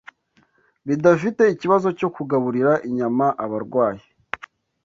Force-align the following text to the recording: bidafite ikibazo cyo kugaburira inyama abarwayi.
bidafite 0.87 1.41
ikibazo 1.53 1.87
cyo 1.99 2.09
kugaburira 2.15 2.71
inyama 2.87 3.25
abarwayi. 3.43 4.03